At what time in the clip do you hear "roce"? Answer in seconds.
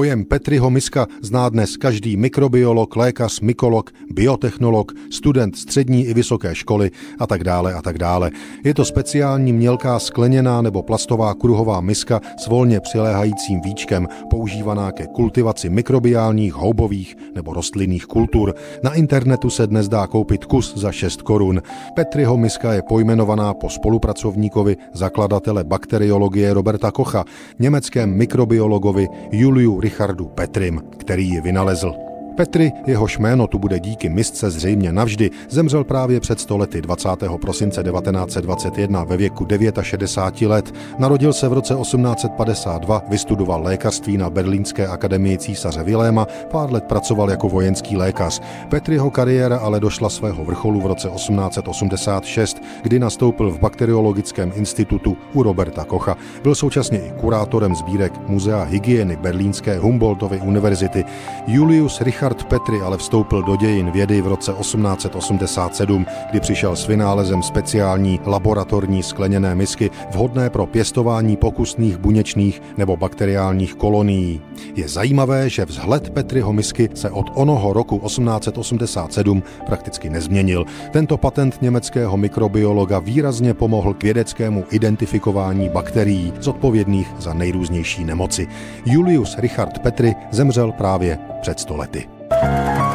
41.52-41.74, 50.86-51.08, 64.26-64.52